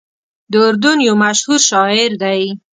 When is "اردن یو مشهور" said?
0.67-1.59